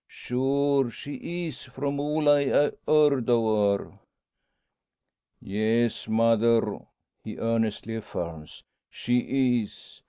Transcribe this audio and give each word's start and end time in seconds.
Sure 0.07 0.89
she 0.89 1.45
is, 1.47 1.63
from 1.65 1.99
all 1.99 2.27
I 2.27 2.45
ha' 2.49 2.71
heerd 2.87 3.29
o' 3.29 3.77
her." 3.77 3.93
"Yes, 5.39 6.07
mother!" 6.09 6.79
he 7.23 7.37
earnestly 7.37 7.95
affirms, 7.97 8.63
"she 8.89 9.61
is. 9.61 9.99